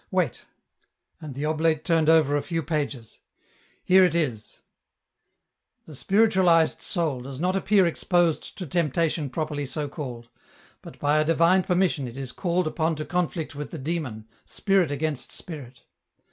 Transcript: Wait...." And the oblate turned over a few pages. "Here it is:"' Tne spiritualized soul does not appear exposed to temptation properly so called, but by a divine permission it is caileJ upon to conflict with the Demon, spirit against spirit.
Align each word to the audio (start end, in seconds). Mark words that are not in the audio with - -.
Wait...." 0.09 0.45
And 1.21 1.35
the 1.35 1.45
oblate 1.45 1.85
turned 1.85 2.09
over 2.09 2.35
a 2.35 2.41
few 2.41 2.63
pages. 2.63 3.19
"Here 3.83 4.03
it 4.03 4.15
is:"' 4.15 4.61
Tne 5.85 5.93
spiritualized 5.95 6.81
soul 6.81 7.21
does 7.21 7.39
not 7.39 7.55
appear 7.55 7.85
exposed 7.85 8.57
to 8.57 8.65
temptation 8.65 9.29
properly 9.29 9.67
so 9.67 9.87
called, 9.87 10.27
but 10.81 10.97
by 10.97 11.19
a 11.19 11.23
divine 11.23 11.61
permission 11.61 12.07
it 12.07 12.17
is 12.17 12.33
caileJ 12.33 12.65
upon 12.65 12.95
to 12.95 13.05
conflict 13.05 13.53
with 13.53 13.69
the 13.69 13.77
Demon, 13.77 14.27
spirit 14.43 14.89
against 14.89 15.31
spirit. 15.31 15.83